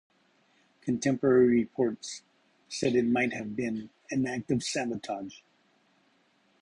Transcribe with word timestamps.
Contemporary 0.81 1.45
reports 1.47 2.23
said 2.67 2.95
it 2.95 3.05
might 3.05 3.33
have 3.33 3.55
been 3.55 3.91
an 4.09 4.25
act 4.25 4.49
of 4.49 4.63
sabotage. 4.63 5.41